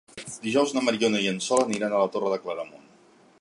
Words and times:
Dijous 0.45 0.71
na 0.77 0.83
Mariona 0.85 1.21
i 1.25 1.29
en 1.33 1.37
Sol 1.49 1.63
aniran 1.67 1.95
a 1.97 2.01
la 2.05 2.09
Torre 2.17 2.33
de 2.35 2.41
Claramunt. 2.47 2.89